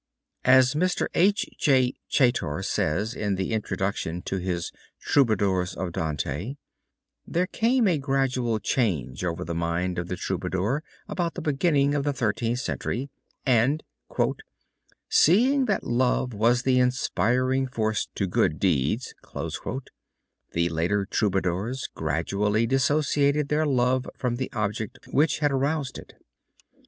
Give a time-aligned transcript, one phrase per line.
[0.45, 1.05] As Mr.
[1.13, 1.45] H.
[1.59, 1.93] J.
[2.09, 6.55] Chaytor says in the introduction to his Troubadours of Dante,
[7.27, 12.03] there came a gradual change over the mind of the Troubadour about the beginning of
[12.03, 13.11] the Thirteenth Century
[13.45, 13.83] and
[15.07, 19.13] "seeing that love was the inspiring force to good deeds,"
[20.51, 26.15] the later Troubadours gradually dissociated their love from the object which had aroused it.